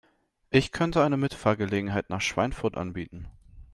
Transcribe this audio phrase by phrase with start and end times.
[0.49, 3.27] Ich könnte eine Mitfahrgelegenheit nach Schweinfurt anbieten